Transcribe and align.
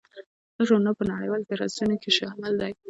دا 0.55 0.61
ژورنال 0.67 0.95
په 0.99 1.03
نړیوالو 1.11 1.47
فهرستونو 1.49 1.95
کې 2.01 2.09
شامل 2.17 2.53
دی. 2.61 2.71